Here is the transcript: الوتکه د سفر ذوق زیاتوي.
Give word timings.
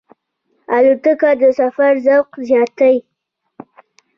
الوتکه 0.75 1.31
د 1.41 1.43
سفر 1.59 1.91
ذوق 2.05 2.29
زیاتوي. 2.47 2.97